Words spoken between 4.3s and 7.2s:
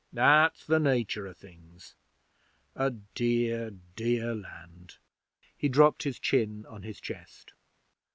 land.' He dropped his chin on his